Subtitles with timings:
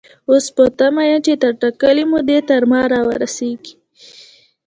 [0.29, 3.73] اوس په تمه يم چې تر ټاکلې مودې تر ما را ورسيږي.